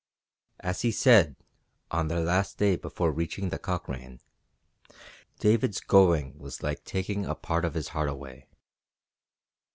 [0.61, 1.35] As he said,
[1.91, 4.19] on their last day before reaching the Cochrane,
[5.37, 8.47] David's going was like taking a part of his heart away.